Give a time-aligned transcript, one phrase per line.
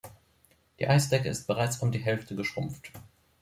[0.79, 2.91] Die Eisdecke ist bereits um die Hälfte geschrumpft.